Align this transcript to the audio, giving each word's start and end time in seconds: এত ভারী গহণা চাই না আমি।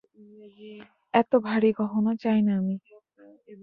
এত 1.13 1.31
ভারী 1.47 1.69
গহণা 1.79 2.13
চাই 2.23 2.39
না 2.47 2.53
আমি। 2.59 2.75